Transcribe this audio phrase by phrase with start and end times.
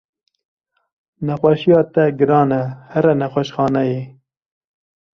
[1.25, 2.61] Nexweşiya te giran e
[2.91, 4.01] here nexweşxaneyê.